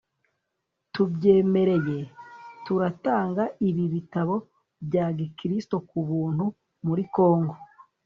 tubyemereye 0.93 1.99
Turatanga 2.65 3.43
ibi 3.69 3.85
bitabo 3.93 4.35
bya 4.85 5.05
gikristo 5.17 5.75
KUBUNTU 5.89 6.45
muri 6.87 7.03
congo 7.15 7.53